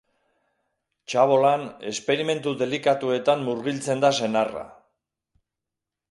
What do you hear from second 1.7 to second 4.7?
esperimentu delikatuetan murgiltzen da senarra.